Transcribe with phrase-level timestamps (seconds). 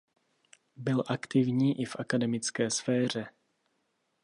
[0.75, 3.27] Byl aktivní i v akademické sféře.